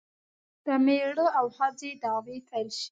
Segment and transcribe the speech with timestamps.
[0.65, 2.79] د میړه او ښځې دعوې پیل شي.